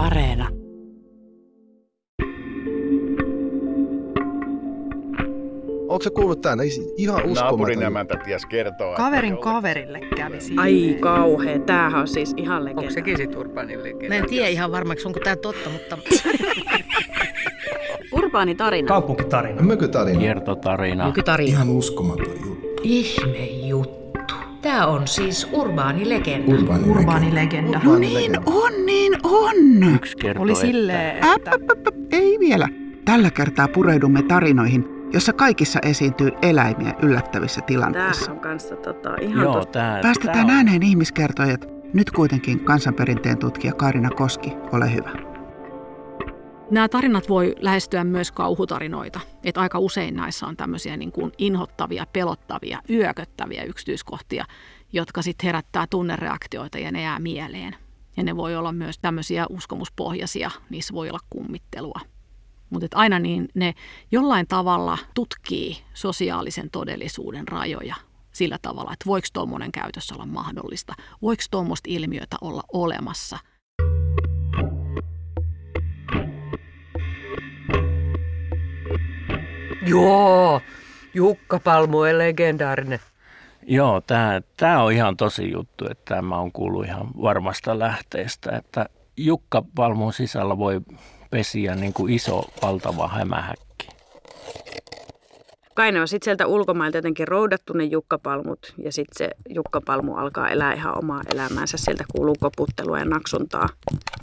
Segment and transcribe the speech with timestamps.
[0.00, 0.48] Areena.
[5.88, 6.64] Onko se kuullut tänne?
[6.96, 7.82] Ihan Naapurin uskomaton.
[7.82, 8.90] emäntä ties kertoa.
[8.90, 10.62] että Kaverin jollakin- kaverille kävi siinä.
[10.62, 12.80] Ai kauhea, tämähän on siis ihan legenda.
[12.80, 14.08] Onko sekin sit Urbanin legenda?
[14.08, 15.98] Mä en tiedä ihan varmaksi, onko tämä totta, mutta
[18.12, 18.88] Urbaani tarina.
[18.88, 19.62] Kaupunkitarina.
[19.62, 20.18] Mökytarina.
[20.20, 21.06] Kiertotarina.
[21.06, 21.50] nykytarina.
[21.50, 22.70] Ihan uskomaton juttu.
[22.82, 23.59] Ihme juttu.
[24.62, 26.54] Tämä on siis urbaani legenda.
[26.54, 27.80] Urbaani, Urbaani legenda.
[27.84, 29.54] No niin On niin on.
[29.94, 32.68] Yksi kertoo, Oli että silleen, Äp, että äp, äp, äp, ei vielä.
[33.04, 38.20] Tällä kertaa pureudumme tarinoihin, jossa kaikissa esiintyy eläimiä yllättävissä tilanteissa.
[38.24, 39.72] Tämähän on kanssa tota, ihan Joo, totta.
[39.78, 41.68] tää, Päästetään tää on- ääneen ihmiskertojat.
[41.94, 45.10] Nyt kuitenkin kansanperinteen tutkija Karina Koski, ole hyvä.
[46.70, 49.20] Nämä tarinat voi lähestyä myös kauhutarinoita.
[49.44, 54.44] Et aika usein näissä on tämmöisiä niin kuin inhottavia, pelottavia, yököttäviä yksityiskohtia,
[54.92, 57.76] jotka sitten herättää tunnereaktioita ja ne jää mieleen.
[58.16, 62.00] Ja ne voi olla myös tämmöisiä uskomuspohjaisia, niissä voi olla kummittelua.
[62.70, 63.74] Mutta aina niin ne
[64.10, 67.94] jollain tavalla tutkii sosiaalisen todellisuuden rajoja
[68.32, 73.38] sillä tavalla, että voiko tuommoinen käytös olla mahdollista, voiko tuommoista ilmiötä olla olemassa–
[79.86, 80.60] Joo,
[81.14, 83.00] Jukka Palmu on legendaarinen.
[83.62, 88.86] Joo, tämä, tämä on ihan tosi juttu, että tämä on kuullut ihan varmasta lähteestä, että
[89.16, 90.80] Jukka Palmun sisällä voi
[91.30, 93.88] pesiä niin kuin iso, valtava hämähäkki.
[95.74, 100.48] Kai ne on sitten sieltä ulkomailta jotenkin roudattu ne jukkapalmut ja sitten se jukkapalmu alkaa
[100.48, 101.76] elää ihan omaa elämäänsä.
[101.76, 103.68] Sieltä kuuluu koputtelua ja naksuntaa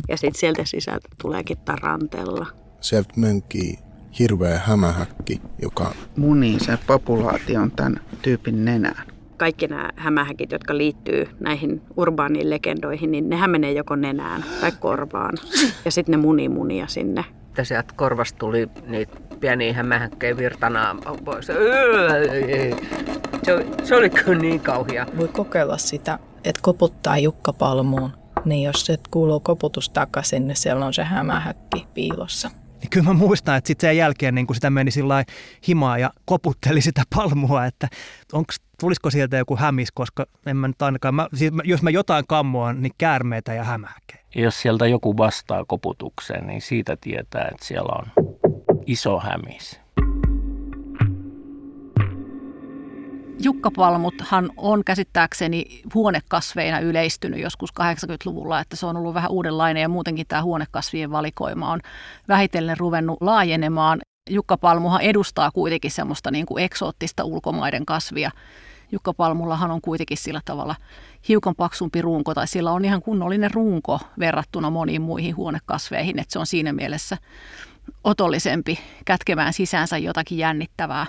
[0.09, 2.45] ja sitten sieltä sisältä tuleekin tarantella.
[2.81, 3.86] Sieltä mönkii
[4.20, 9.04] hirveä hämähäkki, joka Munii se populaation tämän tyypin nenään.
[9.38, 15.34] Kaikki nämä hämähäkit, jotka liittyy näihin urbaaniin legendoihin, niin nehän menee joko nenään tai korvaan.
[15.86, 17.26] Ja sitten ne munii munia sinne.
[17.48, 21.45] Että sieltä korvasta tuli niitä pieniä hämähäkkejä virtanaan pois.
[23.44, 25.06] Se, oli- se oli kyllä niin kauhea.
[25.17, 28.11] Voi kokeilla sitä, että koputtaa jukkapalmuun.
[28.45, 32.52] Niin jos se kuuluu koputus takaisin, niin siellä on se hämähäkki piilossa.
[32.80, 35.23] Niin kyllä mä muistan, että sitten sen jälkeen niin kun sitä meni sillä
[35.67, 37.88] himaa ja koputteli sitä palmua, että
[38.33, 42.26] onks, tulisiko sieltä joku hämis, koska en mä nyt ainakaan, mä, siis jos mä jotain
[42.27, 44.23] kammoan, niin käärmeitä ja hämähäkkejä.
[44.36, 48.36] Jos sieltä joku vastaa koputukseen, niin siitä tietää, että siellä on
[48.86, 49.86] iso hämis.
[53.39, 60.27] Jukkapalmuthan on käsittääkseni huonekasveina yleistynyt joskus 80-luvulla, että se on ollut vähän uudenlainen ja muutenkin
[60.27, 61.80] tämä huonekasvien valikoima on
[62.27, 63.99] vähitellen ruvennut laajenemaan.
[64.30, 68.31] Jukkapalmuhan edustaa kuitenkin semmoista niin kuin eksoottista ulkomaiden kasvia.
[68.92, 70.76] Jukkapalmullahan on kuitenkin sillä tavalla
[71.27, 76.39] hiukan paksumpi runko, tai sillä on ihan kunnollinen runko verrattuna moniin muihin huonekasveihin, että se
[76.39, 77.17] on siinä mielessä
[78.03, 81.05] otollisempi kätkemään sisäänsä jotakin jännittävää.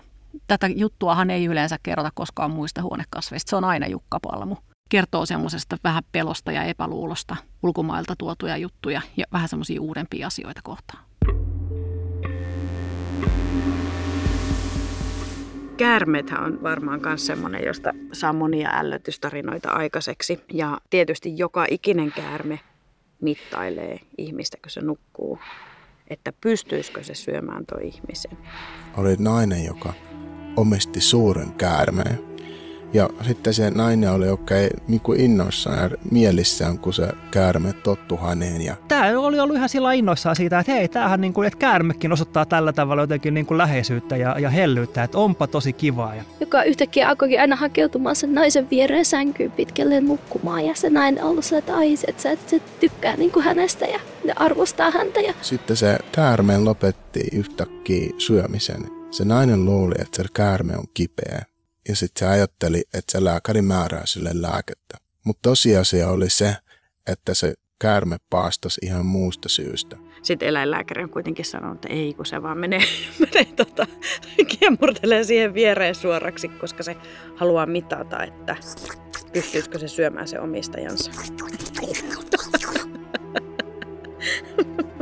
[0.47, 3.51] Tätä juttuahan ei yleensä kerrota koskaan muista huonekasveista.
[3.51, 4.57] Se on aina jukkapalmu.
[4.89, 11.05] Kertoo semmoisesta vähän pelosta ja epäluulosta ulkomailta tuotuja juttuja ja vähän semmoisia uudempia asioita kohtaan.
[15.77, 20.45] Käärmeethän on varmaan myös semmoinen, josta saa monia ällötystarinoita aikaiseksi.
[20.53, 22.61] Ja tietysti joka ikinen käärme
[23.21, 25.39] mittailee ihmistä, kun se nukkuu,
[26.11, 28.39] että pystyisikö se syömään tuo ihmisen.
[28.97, 29.93] oli nainen, joka
[30.57, 32.29] omisti suuren käärmeen.
[32.93, 38.17] Ja sitten se nainen oli oikein niin kuin innoissaan ja mielissään, kun se käärme tottu
[38.17, 38.63] häneen.
[38.63, 42.13] Ja Tämä oli ollut ihan sillä innoissaan siitä, että hei, tämähän niin kuin, että käärmekin
[42.13, 46.15] osoittaa tällä tavalla jotenkin niin kuin läheisyyttä ja, ja hellyyttä, että onpa tosi kivaa.
[46.15, 50.67] Ja joka yhtäkkiä alkoikin aina hakeutumaan sen naisen viereen sänkyyn pitkälle nukkumaan.
[50.67, 53.87] Ja se nainen ollut sillä, että ai, että se, että se tykkää niin kuin hänestä
[53.87, 55.21] ja ne arvostaa häntä.
[55.21, 58.98] Ja sitten se käärme lopetti yhtäkkiä syömisen.
[59.11, 61.43] Se nainen luuli, että se käärme on kipeä.
[61.89, 64.97] Ja sitten se ajatteli, että se lääkäri määrää sille lääkettä.
[65.25, 66.57] Mutta tosiasia oli se,
[67.07, 69.97] että se käärme paastasi ihan muusta syystä.
[70.23, 72.83] Sitten eläinlääkäri on kuitenkin sanonut, että ei, kun se vaan menee,
[73.21, 73.87] menee tota,
[74.49, 76.97] kiemurtelee siihen viereen suoraksi, koska se
[77.37, 78.57] haluaa mitata, että
[79.33, 81.11] pystyisikö se syömään se omistajansa.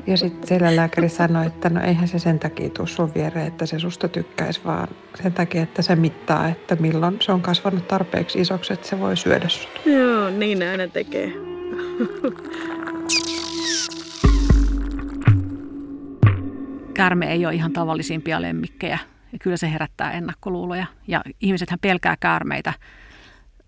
[0.06, 3.78] Ja sitten eläinlääkäri sanoi, että no eihän se sen takia tuu sun viereen, että se
[3.78, 4.88] susta tykkäisi, vaan
[5.22, 9.16] sen takia, että se mittaa, että milloin se on kasvanut tarpeeksi isoksi, että se voi
[9.16, 9.80] syödä sut.
[9.86, 11.32] Joo, niin ne aina tekee.
[16.94, 18.98] Käärme ei ole ihan tavallisimpia lemmikkejä
[19.32, 20.86] ja kyllä se herättää ennakkoluuloja.
[21.08, 22.72] Ja ihmisethän pelkää käärmeitä.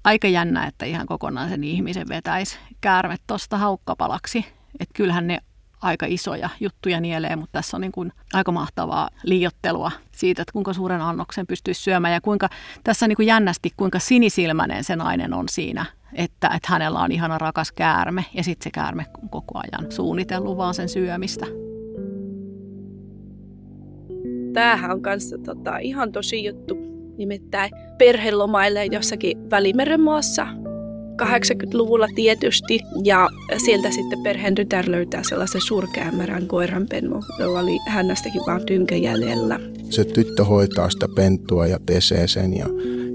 [0.04, 4.44] Aika jännä, että ihan kokonaan sen ihmisen vetäisi käärme tuosta haukkapalaksi.
[4.80, 5.38] Että kyllähän ne
[5.82, 10.72] aika isoja juttuja nielee, mutta tässä on niin kuin aika mahtavaa liiottelua siitä, että kuinka
[10.72, 12.48] suuren annoksen pystyisi syömään ja kuinka
[12.84, 17.12] tässä on niin kuin jännästi, kuinka sinisilmäinen se nainen on siinä, että, että hänellä on
[17.12, 21.46] ihana rakas käärme ja sitten se käärme koko ajan suunnitellut vaan sen syömistä.
[24.52, 26.76] Tämähän on kanssa tota, ihan tosi juttu.
[27.18, 30.46] Nimittäin perhelomaille jossakin Välimeren maassa
[31.22, 38.66] 80-luvulla tietysti, ja sieltä sitten perheen tytär löytää sellaisen surkeämärän koiranpennu, jolla oli hännästäkin vaan
[38.66, 39.60] tynkä jäljellä.
[39.90, 42.66] Se tyttö hoitaa sitä pentua ja pesee sen, ja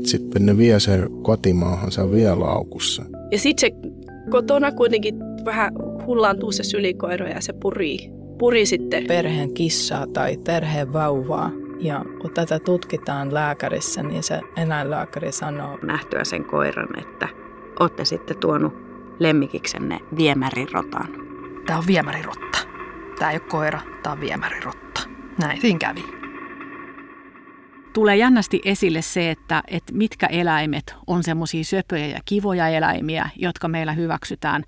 [0.03, 3.03] sitten ne vie sen kotimaahan, se on vielä laukussa.
[3.31, 3.89] Ja sitten se
[4.29, 5.15] kotona kuitenkin
[5.45, 5.73] vähän
[6.05, 9.07] hullaantuu se sylikoiro ja se purii, puri sitten.
[9.07, 11.51] Perheen kissaa tai perheen vauvaa.
[11.79, 17.27] Ja kun tätä tutkitaan lääkärissä, niin se eläinlääkäri sanoo nähtyä sen koiran, että
[17.79, 18.73] olette sitten tuonut
[19.19, 21.07] lemmikiksenne viemärirotan.
[21.65, 22.57] Tämä on viemärirotta.
[23.19, 25.01] Tämä ei ole koira, tämä on viemärirotta.
[25.37, 26.03] Näin siinä kävi.
[27.93, 33.67] Tulee jännästi esille se, että, että mitkä eläimet on semmoisia söpöjä ja kivoja eläimiä, jotka
[33.67, 34.63] meillä hyväksytään,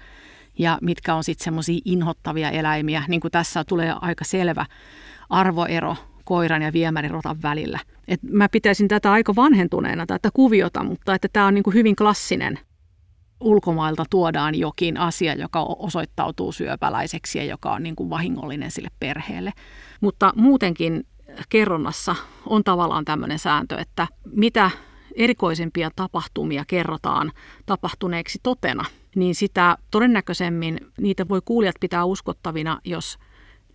[0.57, 3.03] ja mitkä on sitten semmoisia inhottavia eläimiä.
[3.07, 4.65] Niin kuin tässä tulee aika selvä
[5.29, 7.79] arvoero koiran ja viemärirotan välillä.
[8.07, 11.95] Et mä pitäisin tätä aika vanhentuneena, tätä kuviota, mutta että tämä on niin kuin hyvin
[11.95, 12.59] klassinen
[13.45, 19.53] ulkomailta tuodaan jokin asia, joka osoittautuu syöpäläiseksi ja joka on niin kuin vahingollinen sille perheelle.
[20.01, 21.05] Mutta muutenkin
[21.49, 22.15] kerronnassa
[22.45, 24.71] on tavallaan tämmöinen sääntö, että mitä
[25.15, 27.31] erikoisempia tapahtumia kerrotaan
[27.65, 33.17] tapahtuneeksi totena, niin sitä todennäköisemmin niitä voi kuulijat pitää uskottavina, jos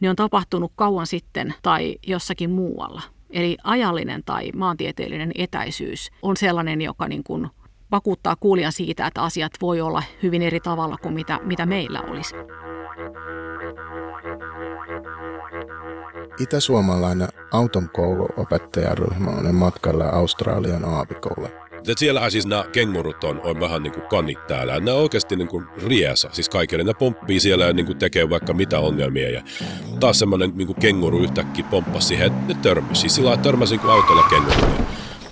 [0.00, 3.02] ne on tapahtunut kauan sitten tai jossakin muualla.
[3.30, 7.48] Eli ajallinen tai maantieteellinen etäisyys on sellainen, joka niin kuin
[7.92, 12.34] vakuuttaa kuulijan siitä, että asiat voi olla hyvin eri tavalla kuin mitä, mitä meillä olisi.
[16.40, 21.52] Itäsuomalainen auton kouluopettajaryhmä on matkalla Australian aavikolle.
[21.96, 24.80] Siellähän siis nämä kengurut on, on vähän niin kuin kanit täällä.
[24.80, 26.84] Ne on oikeasti niin kuin riesa, siis kaikille.
[26.84, 29.30] Ne pomppii siellä ja niin kuin tekee vaikka mitä ongelmia.
[29.30, 29.42] Ja
[30.00, 33.00] taas semmoinen niin kuin kenguru yhtäkkiä pomppasi siihen, että ne törmäsi.
[33.00, 34.84] Siis sillä törmäsi niin kuin autolla kenguru.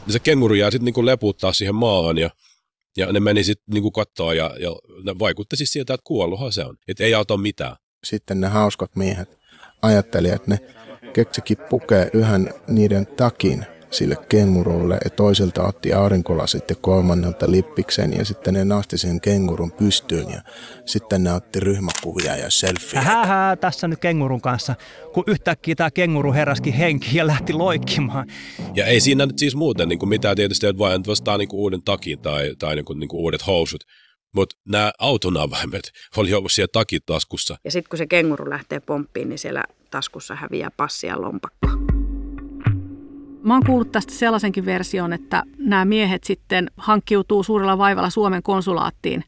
[0.08, 2.30] Ja se kenguru jää sitten niin kuin leputtaa siihen maahan ja
[2.96, 4.70] ja ne meni sitten niinku kattoon ja, ja
[5.04, 6.76] ne vaikutti siis siltä, että kuolluhan se on.
[6.88, 7.76] Että ei auta mitään.
[8.04, 9.38] Sitten ne hauskat miehet
[9.82, 10.58] ajatteli, että ne
[11.12, 18.24] keksikin pukee yhden niiden takin sille kengurulle ja toiselta otti aurinkolasit ja kolmannelta lippiksen ja
[18.24, 20.42] sitten ne nosti sen kengurun pystyyn ja
[20.86, 23.00] sitten ne otti ryhmäkuvia ja selfie.
[23.00, 24.74] Hähä, tässä nyt kengurun kanssa,
[25.12, 28.26] kun yhtäkkiä tämä kenguru heräski henki ja lähti loikkimaan.
[28.74, 31.60] Ja ei siinä nyt siis muuten niin kuin mitään tietysti, että vain vastaa niin kuin
[31.60, 33.84] uuden takin tai, tai niin kuin, niin kuin uudet housut.
[34.34, 37.56] Mutta nämä auton avaimet oli ollut siellä takitaskussa.
[37.64, 41.68] Ja sitten kun se kenguru lähtee pomppiin, niin siellä taskussa häviää passi ja lompakko.
[43.48, 49.24] Mä oon kuullut tästä sellaisenkin version, että nämä miehet sitten hankkiutuu suurella vaivalla Suomen konsulaattiin,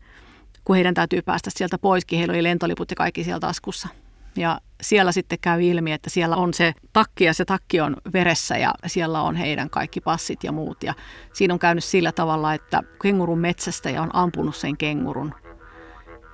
[0.64, 2.19] kun heidän täytyy päästä sieltä poiskin.
[2.19, 3.88] Heillä oli lentoliput ja kaikki siellä taskussa.
[4.37, 8.58] Ja siellä sitten käy ilmi, että siellä on se takki ja se takki on veressä
[8.58, 10.82] ja siellä on heidän kaikki passit ja muut.
[10.82, 10.94] Ja
[11.32, 15.34] siinä on käynyt sillä tavalla, että kengurun metsästäjä on ampunut sen kengurun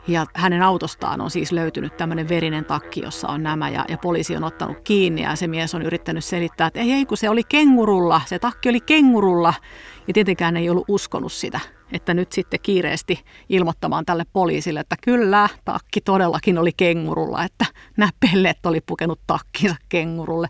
[0.09, 4.37] ja hänen autostaan on siis löytynyt tämmöinen verinen takki, jossa on nämä ja, ja poliisi
[4.37, 7.43] on ottanut kiinni ja se mies on yrittänyt selittää, että ei, ei kun se oli
[7.45, 9.55] kengurulla, se takki oli kengurulla.
[10.09, 11.61] Ja tietenkään ei ollut uskonut sitä,
[11.93, 18.11] että nyt sitten kiireesti ilmoittamaan tälle poliisille, että kyllä, takki todellakin oli kengurulla, että nämä
[18.21, 20.49] pelleet oli pukenut takkinsa kengurulle.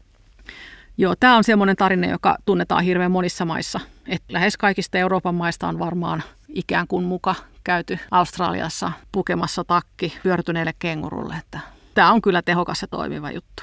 [0.99, 3.81] Joo, tämä on semmoinen tarina, joka tunnetaan hirveän monissa maissa.
[4.07, 6.23] Et lähes kaikista Euroopan maista on varmaan
[6.57, 7.35] ikään kuin muka
[7.65, 11.35] käyty Australiassa pukemassa takki pyörtyneelle kengurulle.
[11.39, 11.61] Että
[11.95, 13.63] tämä on kyllä tehokas ja toimiva juttu.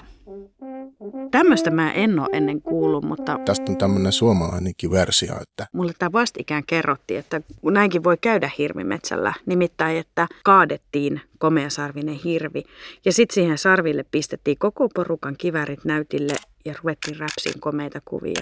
[1.31, 3.39] Tämmöistä mä en ole ennen kuullut, mutta...
[3.45, 5.67] Tästä on tämmöinen suomalainenkin versio, että...
[5.73, 9.33] Mulle tämä vastikään kerrottiin, että näinkin voi käydä hirvimetsällä.
[9.45, 12.63] Nimittäin, että kaadettiin komeasarvinen hirvi.
[13.05, 16.33] Ja sitten siihen sarville pistettiin koko porukan kivärit näytille
[16.65, 18.41] ja ruvettiin räpsiin komeita kuvia.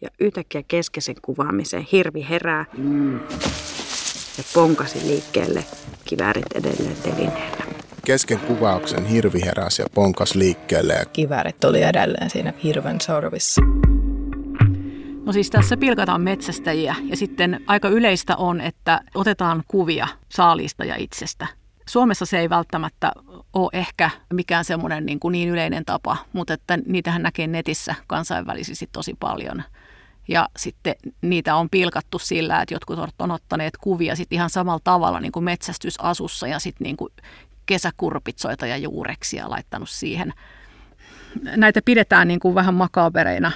[0.00, 3.20] Ja yhtäkkiä keskeisen kuvaamiseen hirvi herää mm.
[4.38, 5.64] Ja ponkasi liikkeelle
[6.04, 7.64] kivärit edelleen telineellä.
[8.04, 11.06] Kesken kuvauksen hirvi heräsi ja ponkas liikkeelle.
[11.12, 13.60] Kivärit oli edelleen siinä hirven sorvissa.
[15.24, 20.96] No siis tässä pilkataan metsästäjiä ja sitten aika yleistä on, että otetaan kuvia saalista ja
[20.96, 21.46] itsestä.
[21.88, 23.12] Suomessa se ei välttämättä
[23.52, 28.88] ole ehkä mikään semmoinen niin, kuin niin yleinen tapa, mutta että niitähän näkee netissä kansainvälisesti
[28.92, 29.62] tosi paljon.
[30.28, 35.20] Ja sitten niitä on pilkattu sillä, että jotkut on ottaneet kuvia sitten ihan samalla tavalla
[35.20, 37.12] niin kuin metsästysasussa ja sitten niin kuin
[37.66, 40.32] kesäkurpitsoita ja juureksia laittanut siihen.
[41.56, 43.52] Näitä pidetään niin kuin vähän makabereina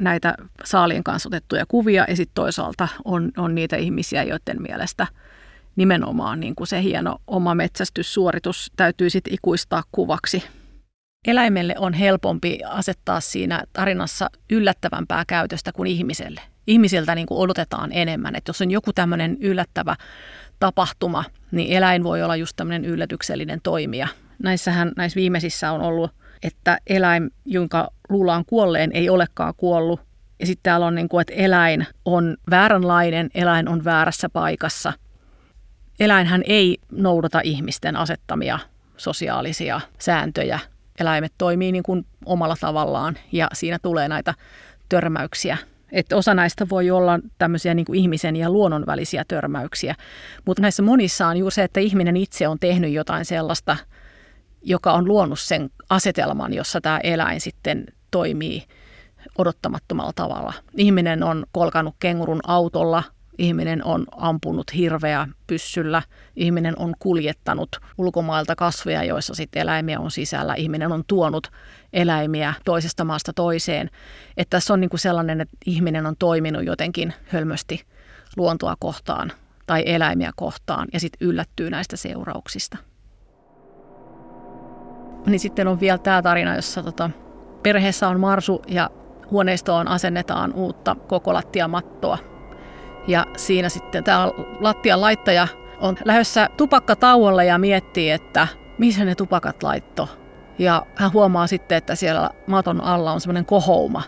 [0.00, 5.06] näitä saalien kanssa otettuja kuvia ja sitten toisaalta on, on niitä ihmisiä, joiden mielestä
[5.76, 10.42] nimenomaan niin kuin se hieno oma metsästyssuoritus täytyy sitten ikuistaa kuvaksi.
[11.28, 16.40] Eläimelle on helpompi asettaa siinä tarinassa yllättävämpää käytöstä kuin ihmiselle.
[16.66, 19.96] Ihmisiltä niin kuin odotetaan enemmän, että jos on joku tämmöinen yllättävä
[20.58, 24.08] tapahtuma, niin eläin voi olla just tämmöinen yllätyksellinen toimija.
[24.42, 26.10] Näissähän näissä viimeisissä on ollut,
[26.42, 30.00] että eläin, jonka luullaan kuolleen, ei olekaan kuollut.
[30.38, 34.92] Ja sitten täällä on, niin kuin, että eläin on vääränlainen, eläin on väärässä paikassa.
[36.00, 38.58] Eläinhän ei noudata ihmisten asettamia
[38.96, 40.58] sosiaalisia sääntöjä.
[41.00, 44.34] Eläimet toimii niin kuin omalla tavallaan ja siinä tulee näitä
[44.88, 45.58] törmäyksiä
[45.92, 49.94] että osa näistä voi olla tämmöisiä niin kuin ihmisen ja luonnon välisiä törmäyksiä,
[50.46, 53.76] mutta näissä monissa on juuri se, että ihminen itse on tehnyt jotain sellaista,
[54.62, 58.64] joka on luonut sen asetelman, jossa tämä eläin sitten toimii
[59.38, 60.52] odottamattomalla tavalla.
[60.76, 63.02] Ihminen on kolkanut kengurun autolla–
[63.40, 66.02] Ihminen on ampunut hirveä pyssyllä,
[66.36, 67.68] ihminen on kuljettanut
[67.98, 71.46] ulkomailta kasveja, joissa sitten eläimiä on sisällä, ihminen on tuonut
[71.92, 73.90] eläimiä toisesta maasta toiseen.
[74.36, 77.84] Että tässä on niin kuin sellainen, että ihminen on toiminut jotenkin hölmösti
[78.36, 79.32] luontoa kohtaan
[79.66, 82.76] tai eläimiä kohtaan ja sitten yllättyy näistä seurauksista.
[85.26, 87.10] Niin sitten on vielä tämä tarina, jossa tota,
[87.62, 88.90] perheessä on marsu ja
[89.30, 92.18] huoneistoon asennetaan uutta koko lattiamattoa
[93.06, 94.28] ja siinä sitten tämä
[94.60, 95.48] lattian laittaja
[95.80, 100.08] on lähdössä tupakkatauolle ja miettii, että missä ne tupakat laitto.
[100.58, 104.02] Ja hän huomaa sitten, että siellä maton alla on semmoinen kohouma.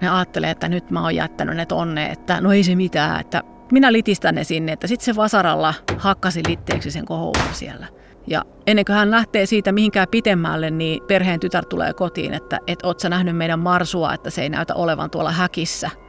[0.00, 3.42] Ne ajattelee, että nyt mä oon jättänyt ne tonne, että no ei se mitään, että
[3.72, 7.86] minä litistän ne sinne, että sitten se vasaralla hakkasi litteeksi sen kohouman siellä.
[8.26, 12.78] Ja ennen kuin hän lähtee siitä mihinkään pitemmälle, niin perheen tytär tulee kotiin, että et
[12.82, 15.90] oot sä nähnyt meidän marsua, että se ei näytä olevan tuolla häkissä–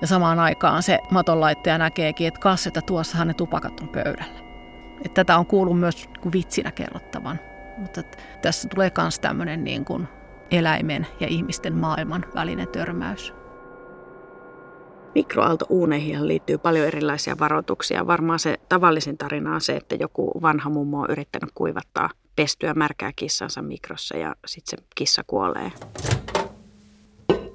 [0.00, 4.48] ja samaan aikaan se matonlaittaja näkeekin, että kas, että tuossahan ne tupakat on pöydällä.
[4.96, 7.40] Että tätä on kuullut myös kuin vitsinä kerrottavan.
[7.78, 8.02] Mutta
[8.42, 10.08] tässä tulee myös tämmöinen niin kuin
[10.50, 13.34] eläimen ja ihmisten maailman välinen törmäys.
[15.14, 18.06] Mikroaaltouuneihin liittyy paljon erilaisia varoituksia.
[18.06, 23.12] Varmaan se tavallisin tarina on se, että joku vanha mummo on yrittänyt kuivattaa pestyä märkää
[23.16, 25.72] kissansa mikrossa ja sitten se kissa kuolee.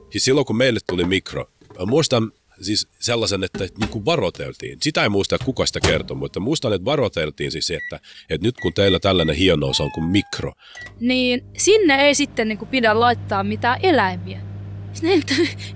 [0.10, 1.46] Siis silloin kun meille tuli mikro,
[1.86, 4.78] muistan siis sellaisen, että niin kuin varoteltiin.
[4.82, 8.00] Sitä ei muista, että kuka sitä kertoi, mutta muistan, että varoteltiin siis, että,
[8.30, 10.54] että nyt kun teillä tällainen hienous on kuin mikro.
[11.00, 14.42] Niin sinne ei sitten niin kuin pidä laittaa mitään eläimiä.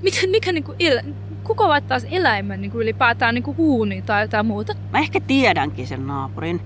[0.01, 1.01] Mikä, mikä niin kuin el,
[1.43, 4.75] kuka laittaa eläimen niin kuin ylipäätään niin kuin huuniin tai jotain muuta?
[4.91, 6.61] Mä ehkä tiedänkin sen naapurin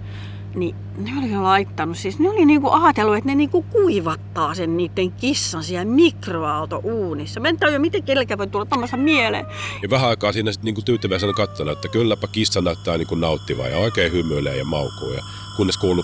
[0.56, 5.12] niin ne oli laittanut, siis ne oli niinku ajatellut, että ne niinku kuivattaa sen niiden
[5.12, 7.40] kissan siellä mikroaaltouunissa.
[7.40, 9.46] Mä en tajua, miten kellekään voi tulla tämmöistä mieleen.
[9.82, 13.78] Ja vähän aikaa siinä sitten niinku tyytyväisenä katsonut, että kylläpä kissa näyttää niinku nauttivaa ja
[13.78, 15.14] oikein hymyilee ja maukuu.
[15.14, 15.22] Ja
[15.58, 16.04] kunnes kuuluu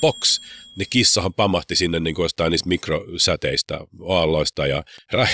[0.00, 0.40] box,
[0.76, 4.82] niin kissahan pamahti sinne niin kuin jostain niistä mikrosäteistä, aalloista ja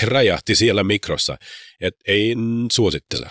[0.03, 1.37] räjähti siellä mikrossa.
[1.81, 2.35] Et ei
[2.71, 3.27] suosittele.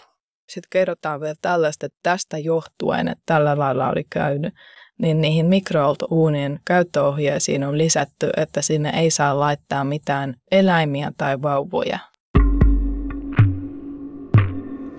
[0.49, 4.55] Sitten kerrotaan vielä tällaista, että tästä johtuen, että tällä lailla oli käynyt,
[4.99, 11.99] niin niihin mikroaaltouunien käyttöohjeisiin on lisätty, että sinne ei saa laittaa mitään eläimiä tai vauvoja.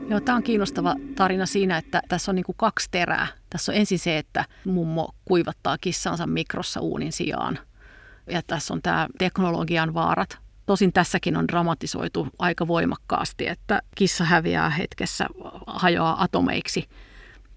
[0.10, 3.28] Joo, tämä on kiinnostava tarina siinä, että tässä on niin kaksi terää.
[3.50, 7.60] Tässä on ensin se, että mummo kuivattaa kissansa mikrossa uunin sijaan.
[8.30, 10.38] Ja tässä on tämä teknologian vaarat.
[10.66, 15.28] Tosin tässäkin on dramatisoitu aika voimakkaasti, että kissa häviää hetkessä,
[15.68, 16.86] hajoaa atomeiksi–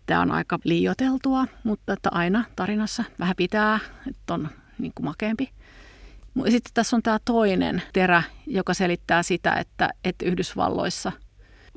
[0.07, 3.79] Tämä on aika liioteltua, mutta että aina tarinassa vähän pitää,
[4.09, 5.51] että on niin kuin makeampi.
[6.49, 11.13] Sitten tässä on tämä toinen terä, joka selittää sitä, että, että Yhdysvalloissa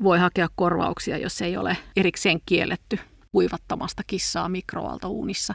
[0.04, 3.00] voi hakea korvauksia, jos ei ole erikseen kielletty
[3.32, 5.54] kuivattamasta kissaa mikroaaltouunissa.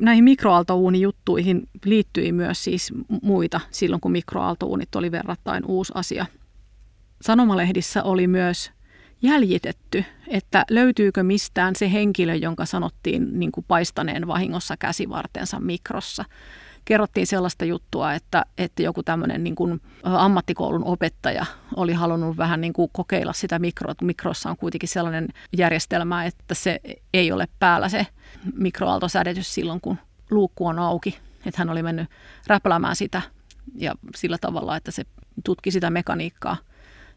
[0.00, 6.26] Näihin mikroaaltouunijuttuihin liittyi myös siis muita silloin, kun mikroaaltouunit oli verrattain uusi asia.
[7.22, 8.70] Sanomalehdissä oli myös
[9.22, 16.24] jäljitetty, että löytyykö mistään se henkilö, jonka sanottiin niin kuin paistaneen vahingossa käsivartensa mikrossa.
[16.84, 22.72] Kerrottiin sellaista juttua, että, että joku tämmöinen niin kuin ammattikoulun opettaja oli halunnut vähän niin
[22.72, 23.94] kuin kokeilla sitä mikroa.
[24.02, 26.80] Mikrossa on kuitenkin sellainen järjestelmä, että se
[27.14, 28.06] ei ole päällä se
[28.54, 29.98] mikroaaltosädetys silloin, kun
[30.30, 31.18] luukku on auki.
[31.46, 32.08] Että hän oli mennyt
[32.46, 33.22] räpläämään sitä
[33.74, 35.04] ja sillä tavalla, että se
[35.44, 36.56] tutki sitä mekaniikkaa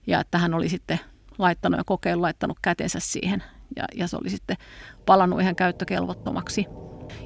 [0.07, 1.00] ja että hän oli sitten
[1.38, 3.44] laittanut ja kokeillut, laittanut kätensä siihen
[3.75, 4.58] ja, ja se oli sitten
[5.06, 6.65] palannut ihan käyttökelvottomaksi.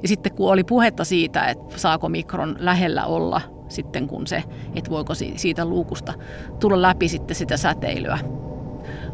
[0.02, 4.44] Ja sitten kun oli puhetta siitä, että saako mikron lähellä olla sitten kun se,
[4.76, 6.14] että voiko siitä luukusta
[6.60, 8.20] tulla läpi sitten sitä säteilyä.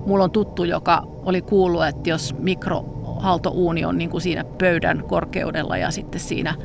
[0.05, 5.77] Mulla on tuttu, joka oli kuullut, että jos mikrohaltouuni on niin kuin siinä pöydän korkeudella
[5.77, 6.55] ja sitten siinä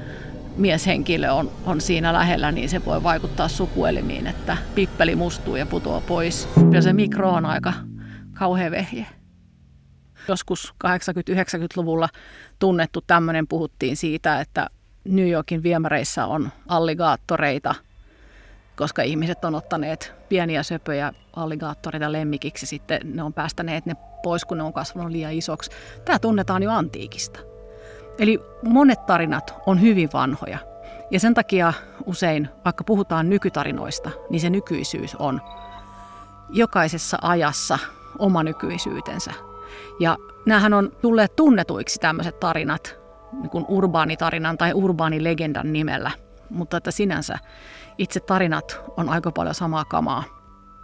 [0.57, 6.01] mieshenkilö on, on siinä lähellä, niin se voi vaikuttaa sukuelimiin, että pippeli mustuu ja putoaa
[6.01, 6.49] pois.
[6.73, 7.73] Ja se mikro on aika
[8.40, 9.06] kauhea vehje.
[10.28, 12.09] Joskus 80-90-luvulla
[12.59, 14.66] tunnettu tämmöinen puhuttiin siitä, että
[15.04, 17.75] New Yorkin viemäreissä on alligaattoreita,
[18.76, 24.59] koska ihmiset on ottaneet pieniä söpöjä alligaattoreita lemmikiksi, sitten ne on päästäneet ne pois, kun
[24.59, 25.70] ne on kasvanut liian isoksi.
[26.04, 27.40] Tämä tunnetaan jo antiikista.
[28.18, 30.59] Eli monet tarinat on hyvin vanhoja.
[31.11, 31.73] Ja sen takia
[32.06, 35.40] usein, vaikka puhutaan nykytarinoista, niin se nykyisyys on
[36.50, 37.78] jokaisessa ajassa
[38.21, 39.33] oma nykyisyytensä.
[40.00, 43.00] Ja näähän on tulleet tunnetuiksi tämmöiset tarinat
[43.33, 46.11] niin kuin urbaanitarinan tai urbaanilegendan nimellä.
[46.50, 47.39] Mutta että sinänsä
[47.99, 50.25] itse tarinat on aika paljon samaa kamaa.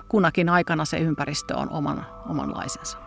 [0.08, 2.98] Kunakin aikana se ympäristö on oman, omanlaisensa.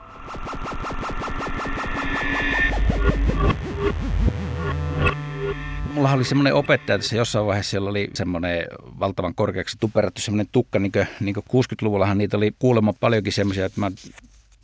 [5.94, 8.66] Mulla oli semmoinen opettaja tässä jossain vaiheessa, siellä oli semmoinen
[9.00, 13.66] valtavan korkeaksi tuperattu semmoinen tukka, niin kuin, niin kuin 60-luvullahan niitä oli kuulemma paljonkin semmoisia,
[13.66, 13.92] että mä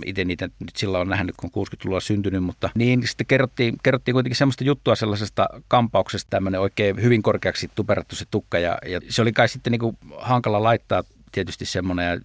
[0.06, 4.36] itse niitä nyt silloin on nähnyt, kun 60-luvulla syntynyt, mutta niin sitten kerrottiin, kerrottiin kuitenkin
[4.36, 9.32] semmoista juttua sellaisesta kampauksesta, tämmöinen oikein hyvin korkeaksi tuperattu se tukka ja, ja se oli
[9.32, 12.20] kai sitten niin hankala laittaa tietysti semmoinen ja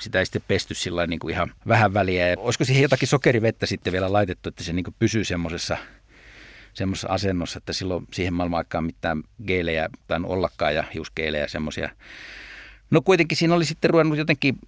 [0.00, 2.28] sitä ei sitten pesty sillä niin ihan vähän väliä.
[2.28, 5.76] Ja olisiko siihen jotakin sokerivettä sitten vielä laitettu, että se niin pysyy semmoisessa
[6.74, 11.90] semmoisessa asennossa, että silloin siihen maailman aikaan mitään geelejä tai ollakaan ja hiusgeelejä semmoisia.
[12.90, 14.58] No kuitenkin siinä oli sitten ruvennut jotenkin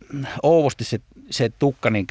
[0.43, 2.07] ouvosti se, se tukka niin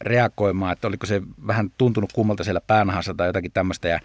[0.00, 4.00] reagoimaan, että oliko se vähän tuntunut kummalta siellä päänahassa tai jotakin tämmöistä ja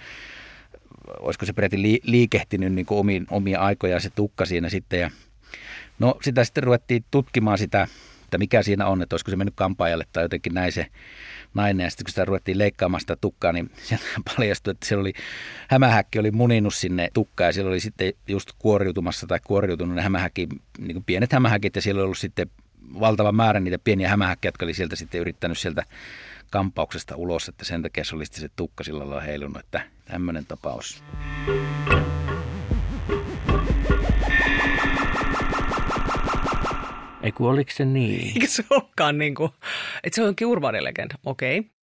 [1.20, 5.12] olisiko se peräti liikehtinyt niin kuin omiin, omia aikojaan se tukka siinä sitten ja
[6.00, 7.88] no sitä sitten ruvettiin tutkimaan sitä,
[8.28, 10.88] että mikä siinä on, että olisiko se mennyt kampaajalle tai jotenkin näin se
[11.54, 11.84] nainen.
[11.84, 15.14] Ja sitten kun sitä ruvettiin leikkaamaan sitä tukkaa, niin sieltä paljastui, että siellä oli,
[15.68, 20.48] hämähäkki oli muninut sinne tukkaan ja siellä oli sitten just kuoriutumassa tai kuoriutunut ne hämähäkki,
[20.78, 22.50] niin kuin pienet hämähäkit ja siellä oli ollut sitten
[23.00, 25.84] valtava määrä niitä pieniä hämähäkkiä, jotka oli sieltä sitten yrittänyt sieltä
[26.50, 30.46] kampauksesta ulos, että sen takia se oli sitten se tukka sillä lailla heilunut, että tämmöinen
[30.46, 31.04] tapaus.
[37.22, 38.28] Ei oliko se niin?
[38.36, 39.52] Eikö se olekaan niin kuin,
[40.04, 41.60] että se onkin urbaanilegenda, okei.
[41.60, 41.77] Okay.